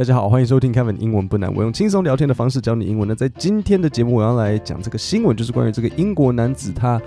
[0.00, 1.54] 大家好，欢迎收听 Kevin 英文不难。
[1.54, 3.14] 我用轻松聊天的方式教你英文那。
[3.14, 6.98] 在今天的节目，我要来讲这个新闻，就是关于这个英国男子他，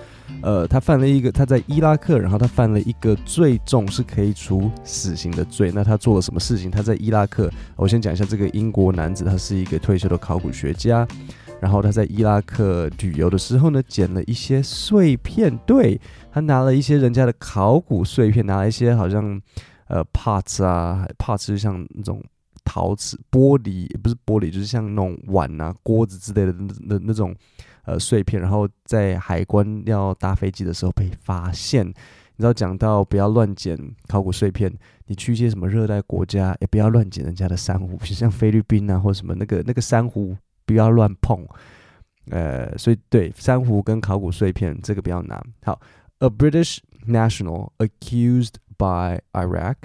[0.44, 5.72] 呃，他犯了一个他在伊拉克，然后他犯了一个最重是可以处死刑的罪。
[5.74, 6.70] 那他做了什么事情？
[6.70, 11.08] 他在伊拉克，我先讲一下这个英国男子，他是一个退休的考古学家，
[11.60, 16.00] 然后他在伊拉克旅游的时候呢，捡了一些碎片，对
[16.32, 19.42] 他拿了一些人家的考古碎片，拿了一些好像
[19.88, 22.22] 呃 parts 啊，parts 就像那种。
[22.64, 27.36] 陶瓷、玻璃不是玻璃，就是像那种碗啊、锅子之类的那那那种
[27.86, 31.94] 呃碎片，然后在海关要搭飞机的时候被发现。
[32.36, 34.74] 你知道，讲到不要乱捡考古碎片，
[35.06, 40.36] 你去一些什么热带国家，也不要乱捡人家的珊瑚，像菲律宾啊或什么那个那个珊瑚
[40.66, 41.46] 不要乱碰。
[42.32, 45.40] 呃，所以对珊瑚跟考古碎片这个比较难。
[45.64, 45.80] 好
[46.20, 49.76] ，A British national accused by Iraq。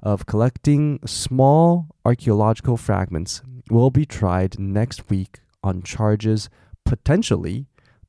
[0.00, 6.46] of collecting small archaeological fragments will be tried next week on charges
[6.84, 7.66] potentially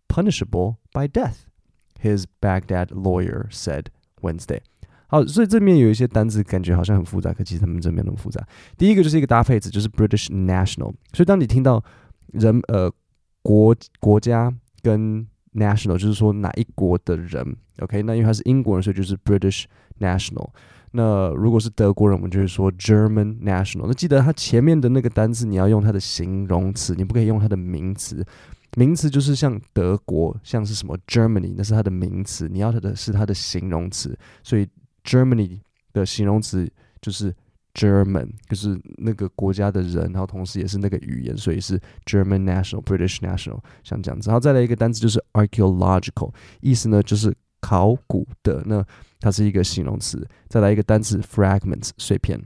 [0.10, 1.46] punishable by death,
[2.00, 3.86] his Baghdad lawyer said
[4.22, 4.60] Wednesday.
[5.08, 8.46] 好，所以这面有一些单词感觉好像很复杂，可其实他们这边那么复杂。
[8.78, 10.94] 第一个就是一个搭配词，就是 British national。
[11.14, 11.82] 所以当你听到
[12.34, 12.92] 人呃
[13.42, 19.66] 国国家跟 national，就是说哪一国的人，OK，那因为他是英国人，所以就是 British
[20.00, 20.50] national。
[20.93, 23.87] 那如果是德国人，我们就会说 German national。
[23.87, 28.25] 那记得它前面的那个单词，你要用它的形容词，你不可以用它的名词。
[28.77, 32.49] 名词就是像德国，像是什么 Germany，那是它的名词。
[32.49, 34.67] 你要它的是它的形容词，所以
[35.05, 35.59] Germany
[35.93, 37.35] 的形容词就是
[37.75, 44.29] German，就是那个国家的人，然后同时也是那个语言，所以是 German national，British national，像这样子。
[44.29, 48.63] 然后再来一个单词就是 archaeological，意思呢就是考古的。
[48.67, 48.85] 那
[49.21, 52.41] 它是一个形容词，再来一个单词 fragments 碎片，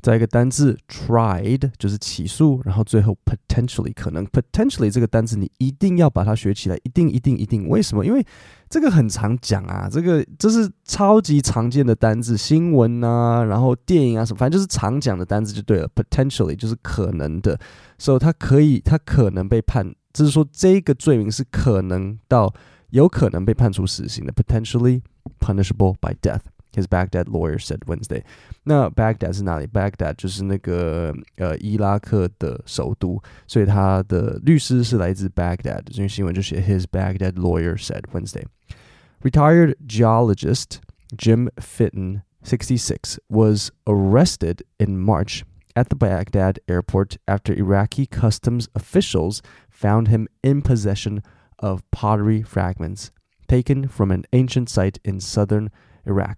[0.00, 8.04] 再一个单字 tried 就是起诉，然后最后 potentially 可能 potentially 这个单词你一定要把它学起来，一定一定一定，为什么？
[8.04, 8.24] 因为
[8.68, 15.88] 这个很常讲啊，这个这是超级常见的单字，新闻啊，然后电影啊什么，反正就是常讲的单字就对了。
[15.94, 17.58] potentially 就是可能的，
[17.98, 22.52] 所以它可以，它可能被判，就是说这个罪名是可能到
[22.93, 26.41] 有可能被判处死刑的，potentially。punishable by death.
[26.73, 28.23] His Baghdad lawyer said Wednesday.
[28.63, 29.67] 那 Baghdad 是哪里？
[29.67, 35.83] Baghdad 就是那个呃伊拉克的首都，所以他的律师是来自 Baghdad。
[35.85, 38.45] 这篇新闻就写 His Baghdad lawyer said Wednesday.
[39.21, 40.79] Retired geologist
[41.15, 45.43] Jim Fitton, 66, was arrested in March
[45.75, 51.23] at the Baghdad airport after Iraqi customs officials found him in possession of
[51.91, 53.07] pottery fragments
[53.47, 55.69] taken from an ancient site in southern
[56.05, 56.35] Iraq。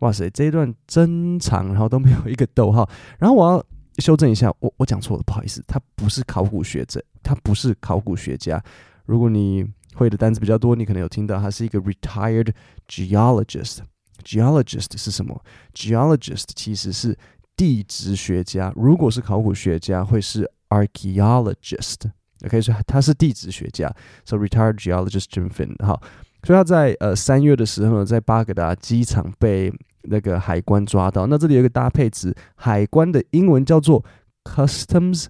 [0.00, 2.88] 哇塞，这一段真长，然后都没有一个逗号。
[3.18, 3.64] 然后我要
[3.98, 8.62] 修正一下，我我讲错了，不好意思，他不是考古学者，他不是考古学家。
[9.06, 9.64] 如果你
[9.94, 12.52] 会的单词比较多，你可能有听到他是一个 retired
[12.88, 15.40] geologist。geologist 是什么？
[15.74, 17.16] geologist 其实是
[17.56, 18.72] 地质学家。
[18.74, 22.10] 如果是考古学家，会是 archaeologist。
[22.45, 23.93] OK，所以他是地质学家。
[24.25, 25.75] So retired geologist Jim Finn。
[25.85, 26.01] 好。
[26.41, 29.69] 所以他在呃三月的时候呢，在巴格达机场被
[30.03, 31.27] 那个海关抓到。
[31.27, 34.01] 那这里有一个搭配词，海关的英文叫做
[34.45, 35.25] customs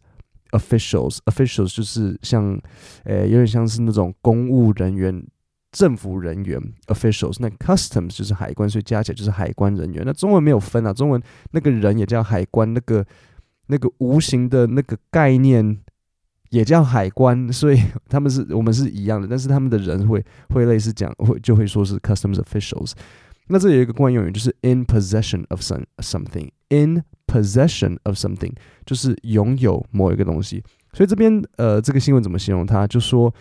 [0.51, 1.17] officials。
[1.25, 2.61] officials 就是像
[3.05, 5.25] 呃有点像是那种公务人员、
[5.71, 6.61] 政府人员。
[6.89, 10.03] officials 那 customs 就是海关，所以加起来就是海关人员。
[10.05, 11.19] 那中文没有分啊，中文
[11.49, 13.03] 那个人也叫海关，那个
[13.65, 15.79] 那个无形的那个概念。
[16.49, 22.93] 也叫海关，所以他们是我们是一样的，但是他们的人会会类似讲，会就会说是 customs officials。
[23.47, 26.49] 那这里有一个惯用语，就是 in possession of some something。
[26.69, 28.53] in possession of something
[28.85, 30.63] 就是拥有某一个东西。
[30.93, 32.85] 所以这边呃，这个新闻怎么形容它？
[32.85, 33.33] 就说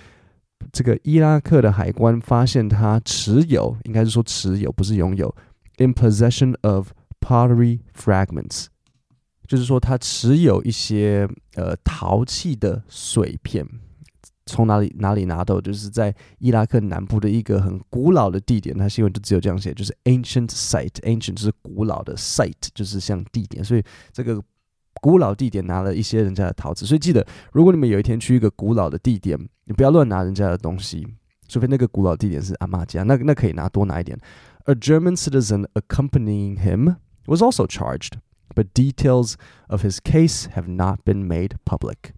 [0.73, 5.35] 这个伊拉克的海关发现他持有，应该是说持有，不是拥有
[5.77, 6.91] ，in possession of
[7.21, 8.67] pottery fragments。
[9.48, 13.66] 就是说，他持有一些呃陶器的碎片，
[14.45, 15.59] 从哪里哪里拿到？
[15.59, 18.77] 就是在伊拉克南部的一个很古老的地点。
[18.77, 23.65] 他新闻就只有这样写，就是 ancient site，ancient 就是古老的 site，就是像地点。
[23.65, 24.39] 所以这个
[25.00, 26.84] 古老地点拿了一些人家的陶瓷。
[26.84, 31.06] 所以记得，如果你们有一天去一个古老的地点，你不要乱拿人家的东西，
[31.48, 34.18] 除非那个古老地点是阿妈家，那那可以拿多拿一点。
[34.65, 36.97] A German citizen accompanying him
[37.27, 38.12] was also charged.
[38.55, 39.35] but details
[39.67, 42.14] of his case have not been made public.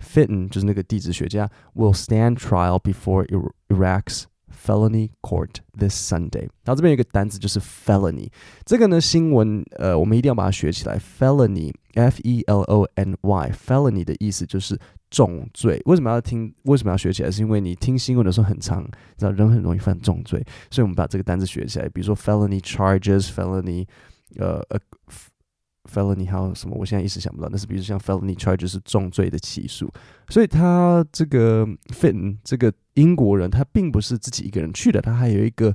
[0.00, 3.26] Fitton 就是那个地质学家 will stand trial before
[3.68, 6.48] Iraq's felony court this Sunday。
[6.64, 8.30] 然后这边有一个单词就是 felony，
[8.64, 10.98] 这个呢新闻呃我们一定要把它学起来。
[10.98, 14.78] felony，f e l o n y，felony 的意思就是
[15.10, 15.80] 重罪。
[15.86, 16.54] 为什么要听？
[16.62, 17.30] 为什么要学起来？
[17.30, 18.84] 是因为你听新闻的时候很长，
[19.16, 21.88] 知道人很容易犯重罪，所以我们把这个单词学起来。
[21.88, 23.86] 比如说 felony charges，felony，
[24.36, 24.78] 呃呃。
[25.84, 26.76] felony 还有什么？
[26.78, 27.48] 我现在一时想不到。
[27.48, 29.90] 但是，比如像 felony charge 是重罪的起诉，
[30.28, 35.74] 所以他这个 Finn 这个英国人，他并不是自己一个人去的，他还有一个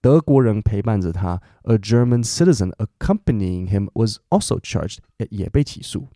[0.00, 1.40] 德国人陪伴着他。
[1.62, 4.98] A German citizen accompanying him was also charged，
[5.30, 6.08] 也被起诉。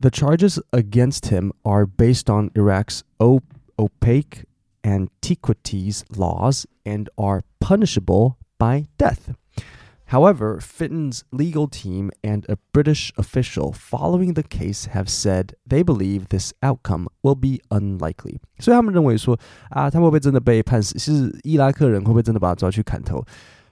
[0.00, 4.44] The charges against him are based on Iraq's opaque
[4.82, 9.34] antiquities laws and are punishable by death.
[10.07, 16.27] However, Fitton's legal team and a British official following the case have said they believe
[16.27, 18.39] this outcome will be unlikely.
[18.59, 19.39] 所以他们认为说
[19.69, 20.99] 啊，他会不会真的被判死？
[20.99, 23.25] 是伊拉克人会不会真的把他抓去砍头？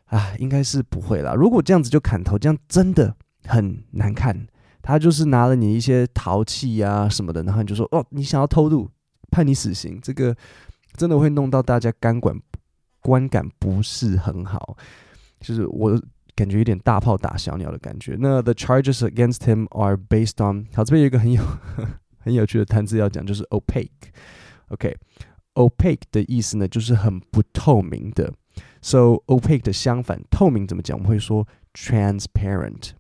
[0.06, 1.34] 啊，应该是不会啦。
[1.34, 4.48] 如果这样子就砍头，这样真的很难看。
[4.82, 8.90] 他就是拿了你一些陶器啊什么的，然后你就说哦，你想要偷渡，
[9.30, 10.36] 判你死刑，这个
[10.96, 12.36] 真的会弄到大家感管
[13.00, 14.76] 观感不是很好。
[15.40, 16.00] 就是我
[16.41, 18.17] 感觉有点大炮打小鸟的感觉。
[18.21, 21.43] 那 the charges against him are based on 好，这边有一个很有
[22.19, 28.33] 很有趣的单词要讲，就是 opaque。OK，opaque 的意思呢，就是很不透明的。
[28.83, 30.97] So opaque 的相反，透明怎么讲？
[30.97, 32.91] 我们会说 transparent。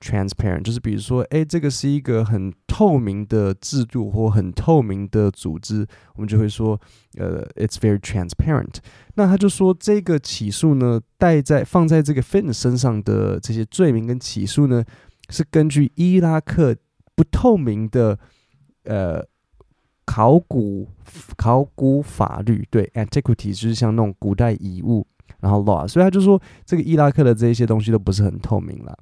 [0.00, 6.80] Transparent 就是比如说，哎，这个是一个很透明的制度或很透明的组织，我们就会说，
[7.16, 8.76] 呃，it's very transparent。
[9.14, 14.84] 那他就说，这个起诉呢，带在放在这个 Finn 身上的这些罪名跟起诉呢，
[15.30, 16.76] 是根据伊拉克
[17.14, 18.18] 不透明的
[18.84, 19.24] 呃
[20.04, 20.88] 考古
[21.36, 25.06] 考古法律，对，antiquity 就是像那种古代遗物，
[25.40, 28.96] 然后 law，所以他就说，这个伊拉克的这一些东西都不是很透明了。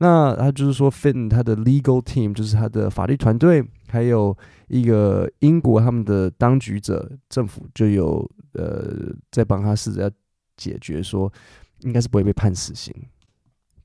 [0.00, 4.36] 那他就是说，Finn 他的 legal team 就是他的法律团队，还有
[4.68, 10.10] 一个英国他们的当局者政府就有呃在帮他试着要
[10.56, 11.32] 解决，说
[11.80, 12.94] 应该是不会被判死刑。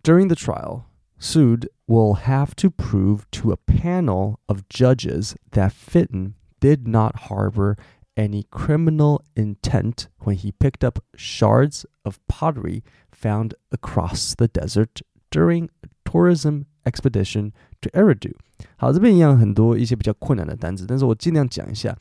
[0.03, 0.81] During the trial,
[1.19, 7.75] Sood will have to prove to a panel of judges that Fitton did not harbor
[8.15, 15.69] any criminal intent when he picked up shards of pottery found across the desert during
[16.06, 17.50] tourism expedition
[17.80, 18.32] to Eridu。
[18.76, 21.94] 好，这边一样很多一些比较困难的单词，但是我尽量讲一下。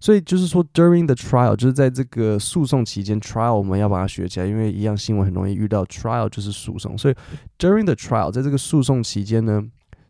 [0.00, 6.96] 所以就是说，during the trial，就是在这个诉讼期间，trial 我们要把它学起来，因为一样新闻很容易遇到 trial 就是诉讼。
[6.96, 7.14] 所以
[7.58, 9.62] during the trial，在这个诉讼期间呢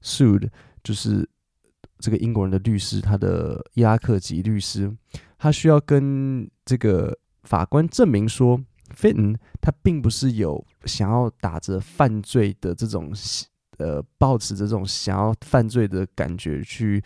[0.02, 0.48] ，sued
[0.84, 1.28] 就是
[1.98, 4.94] 这个英国人的律师，他的伊拉克籍律师，
[5.38, 8.60] 他需要跟这个法官证明说。
[8.94, 13.12] Finn 他并不是有想要打着犯罪的这种
[13.78, 17.02] 呃，抱持着这种想要犯罪的感觉去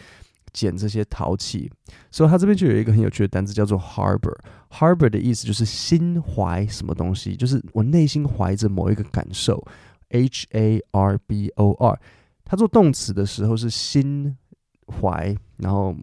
[0.52, 1.70] 捡这些陶器，
[2.10, 4.36] 所以他这边就有一个很有趣的单词叫做 harbor。
[4.70, 9.62] harbor 的意思就是心怀什么东西，就是我内心怀着某一个感受。
[10.08, 11.98] H A R B O R，
[12.44, 14.36] 它做动词的时候是心
[14.86, 15.94] 怀，然后。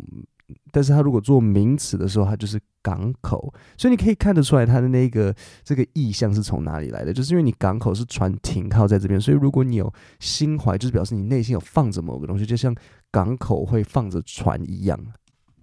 [0.72, 5.34] 但是它如果做名词的时候，它就是港口，所以你可以看得出来它的那个
[5.64, 12.76] 这个意象是从哪里来的，就是因为你港口是船停靠在这边，所以如果你有心怀，就是表示你内心有放着某个东西，就像
[13.12, 15.00] 港口会放着船一样。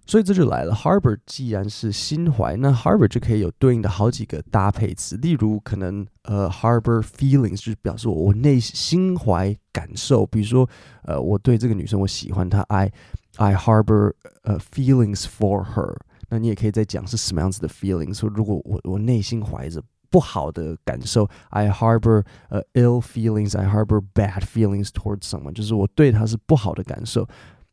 [0.09, 10.69] 所以这就来了，harbor 既然是心怀，那 harbor 就可以有对应的好几个搭配词，例如可能呃 harbor feelings 就是表示我我内心怀感受，比如说
[11.03, 12.89] 呃我对这个女生我喜欢她，I
[13.35, 14.13] I harbor
[14.43, 15.97] 呃 feelings for her，
[16.28, 27.26] 那你也可以再讲是什么样子的 feelings，说如果我我内心怀着不好的感受，I harbor 呃 ill feelings，I harbor bad feelings towards someone，就是我对他是不好的感受。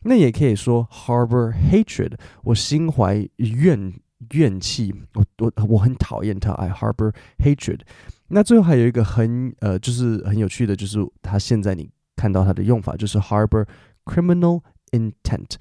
[0.03, 3.93] 那也可以说 harbor hatred，我心怀怨
[4.31, 7.81] 怨气，我我我很讨厌他，I harbor hatred。
[8.29, 13.65] 那最后还有一个很呃，就是很有趣的，就是他现在你看到他的用法，就是 harbor
[14.05, 15.55] criminal intent。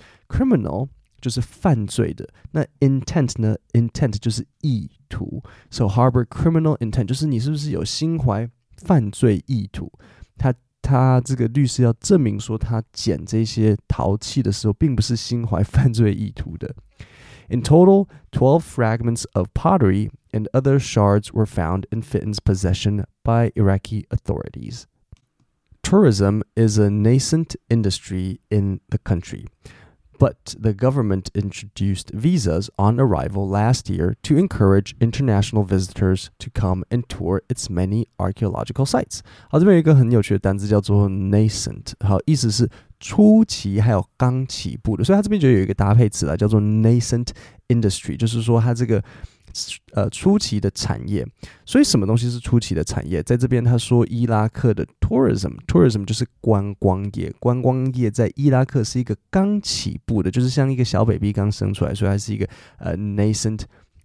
[1.22, 3.56] criminal 就是犯罪的，那 intent 呢？
[3.72, 9.90] intent 就是意图，so harbor criminal intent 就是你是不是有心怀犯罪意图？
[10.36, 16.74] 他他这个律师要证明说，他捡这些陶器的时候，并不是心怀犯罪意图的。
[17.48, 24.04] In total, 12 fragments of pottery and other shards were found in Fitton's possession by Iraqi
[24.10, 24.84] authorities.
[25.82, 29.46] Tourism is a nascent industry in the country.
[30.18, 36.82] But the government introduced visas on arrival last year to encourage international visitors to come
[36.90, 39.20] and tour its many archaeological sites.
[39.48, 42.68] 好，这边有一个很有趣的单词叫做 nascent，好，意思是
[42.98, 47.28] 初期还有刚起步的，所以它这边就有一个搭配词啦，叫做 nascent
[47.68, 49.00] industry，就是说它这个
[49.93, 51.25] 呃初期的产业。
[51.65, 53.21] 所以什么东西是初期的产业？
[53.23, 63.61] 在这边他说伊拉克的 tourism，tourism 就是观光业，观光业在伊拉克是一个刚起步的，就是像一个小 baby 刚生出来，所以它是一个呃 nascent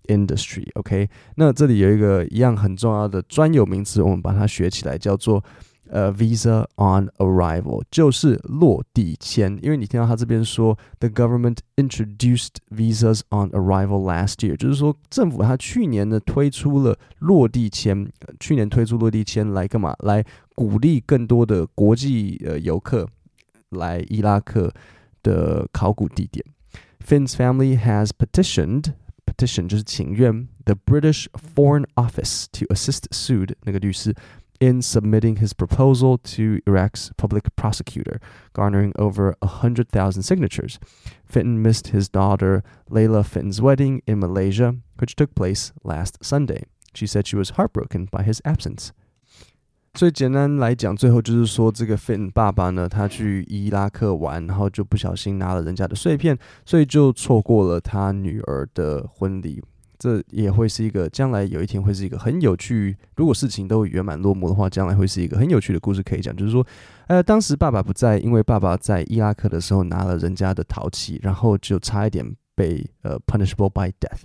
[0.07, 0.67] industry。
[0.75, 5.43] OK，那这里有一个一样很重要的专有名词，我们把它学起来，叫做。
[5.91, 19.95] 呃，visa on arrival 就是落地签，因为你听到他这边说，the government introduced visas on arrival last year，就是说政府它去年呢推出了落地签，去年推出落地签来干嘛？
[20.01, 23.09] 来鼓励更多的国际呃游客
[23.71, 24.73] 来伊拉克
[25.23, 26.45] 的考古地点。
[27.05, 28.93] Finn's family has petitioned
[29.25, 34.15] petition 就是请愿 the British Foreign Office to assist Sood 那个律师
[34.61, 38.21] in submitting his proposal to Iraq's public prosecutor,
[38.53, 40.79] garnering over 100,000 signatures.
[41.25, 46.65] Fitton missed his daughter Layla Fitton's wedding in Malaysia, which took place last Sunday.
[46.95, 48.91] She said she was heartbroken by his absence.
[49.95, 59.63] 所以简单来讲，最后就是说，这个 Finn 爸爸呢，他去伊拉克玩，然后就不小心拿了人家的碎片，所以就错过了他女儿的婚礼。
[59.99, 62.97] 这也会是一个将来有一天会是一个很有趣。
[63.17, 66.35] 如果事情都圆满落幕的话，将来会是一个很有趣的故事可以讲。
[66.37, 66.65] 就是说，
[67.09, 72.25] 呃，当时爸爸不在，因为爸爸在伊拉克的时候拿了人家的陶器，然后就差一点
[72.55, 74.21] 被呃 punishable by death。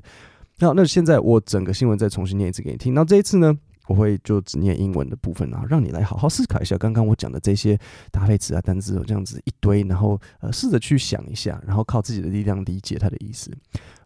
[0.59, 2.93] 好，那现在我整个新闻再重新念一次给你听。
[2.93, 7.75] 那这一次呢，我会就只念英文的部分啊，让你来好好思考一下刚刚我讲的这些
[8.11, 13.51] 搭配词啊、单词这样子一堆，然后呃试着去想一下，然后靠自己的力量理解它的意思。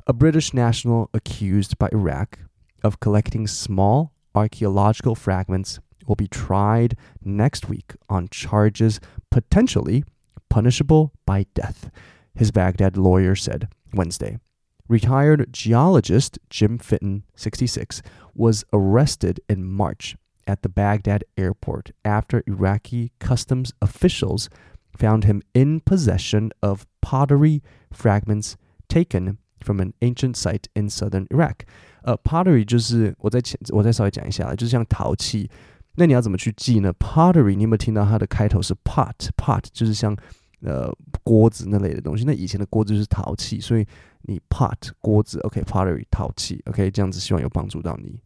[0.08, 2.40] A British national accused by Iraq
[2.82, 10.06] of collecting small archaeological fragments will be tried next week on charges potentially
[10.50, 11.92] punishable by death,
[12.34, 14.40] his Baghdad lawyer said Wednesday.
[14.88, 18.02] Retired geologist Jim Fitton, 66,
[18.34, 20.16] was arrested in March
[20.48, 24.50] at the Baghdad airport after Iraqi customs officials
[24.98, 27.62] found him in possession of pottery
[27.92, 28.56] fragments
[28.88, 31.61] taken from an ancient site in southern Iraq。
[32.03, 35.51] 呃，pottery 就是我再前我再稍微讲一下，就是像陶器。
[35.95, 36.93] 那你要怎么去记呢？
[36.95, 40.17] pottery 你有没有听到它的开头是 pot？pot 就是像
[40.63, 40.91] 呃
[41.23, 42.25] 锅子那类的东西。
[42.25, 43.87] 那以前的锅子就是陶器，所以
[44.23, 48.21] 你 pot 锅子，OK，pottery 陶器，OK，这样子希望有帮助到你。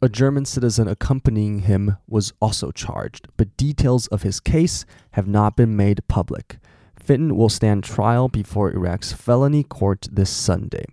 [0.00, 5.54] A German citizen accompanying him was also charged, but details of his case have not
[5.54, 6.58] been made public.
[7.07, 10.83] Fitton will stand trial before Iraq's felony court this Sunday.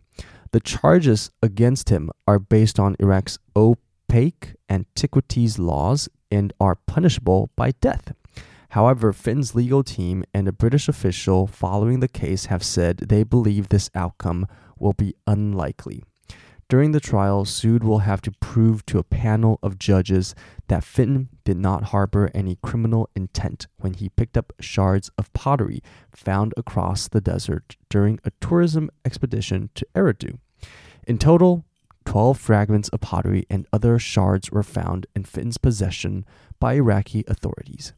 [0.53, 7.73] The charges against him are based on Iraq's opaque antiquities laws and are punishable by
[7.81, 8.13] death.
[8.69, 13.69] However, Fitton's legal team and a British official following the case have said they believe
[13.69, 14.47] this outcome
[14.79, 16.05] will be unlikely.
[16.69, 20.35] During the trial, Sood will have to prove to a panel of judges
[20.69, 25.83] that Fitton did not harbor any criminal intent when he picked up shards of pottery
[26.15, 30.39] found across the desert during a tourism expedition to Eridu.
[31.07, 31.65] In total,
[32.07, 36.25] 12 fragments of pottery and other shards were found in Fitton's possession
[36.59, 37.93] by Iraqi authorities.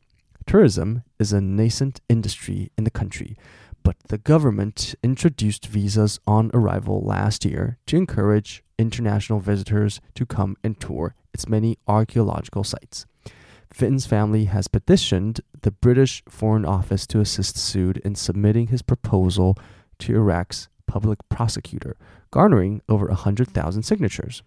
[0.47, 3.37] Tourism is a nascent industry in the country,
[3.87, 10.57] but the government introduced visas on arrival last year to encourage international visitors to come
[10.65, 13.07] and tour its many archaeological sites.
[13.73, 19.57] Fitton's family has petitioned the British Foreign Office to assist Sood in submitting his proposal
[20.01, 21.97] to Iraq's public prosecutor,
[22.33, 24.43] garnering over 100,000 signatures.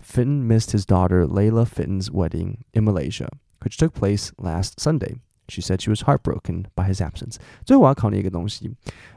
[0.00, 3.28] Fitton missed his daughter Layla Fitton's wedding in Malaysia,
[3.62, 5.14] which took place last Sunday.
[5.47, 7.37] She said she was heartbroken by his absence.
[7.65, 8.71] 最后我要考你一个东西，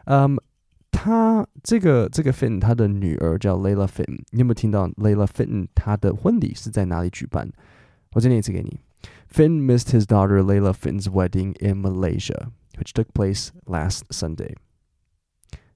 [0.06, 0.38] 嗯，
[0.90, 7.50] 他这个这个 Finn 他的女儿叫 Layla Finn，你有没有听到 Layla Finn 他的婚礼是在哪里举办？
[8.12, 8.80] 我再念一次给你。
[9.30, 14.54] Finn missed his daughter Layla Finn's wedding in Malaysia, which took place last Sunday.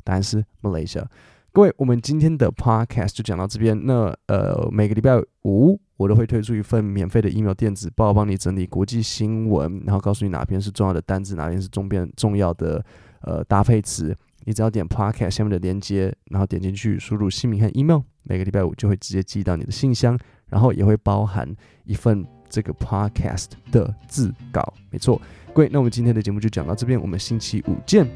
[0.05, 1.07] 答案是 Malaysia。
[1.53, 3.77] 各位，我们今天的 podcast 就讲到这边。
[3.86, 12.81] 那呃，每个礼拜五我都会推出一份免费的 email 电子报，帮你整理国际新闻，然后告诉你哪篇是重要的单字，哪篇是重变重要的
[13.24, 14.15] 呃搭配词。
[14.46, 20.17] 你只要点 podcast 下面的链接，然后点进去，输入姓名和 email，每个礼拜五就会直接寄到你的信箱，
[20.48, 21.46] 然后也会包含
[21.84, 24.74] 一份这个 podcast 的字稿。
[24.89, 25.22] 没错，
[25.53, 28.08] 各位，那我们今天的节目就讲到这边，我们星期五见。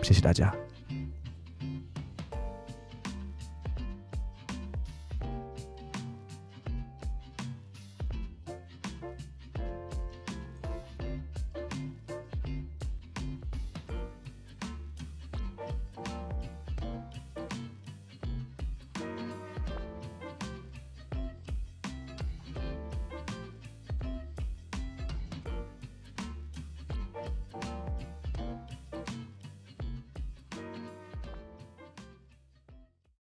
[0.00, 0.54] 谢谢大家。